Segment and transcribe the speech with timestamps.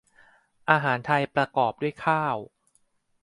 [0.69, 2.37] อาหารไทยประกอบด้วยข้าว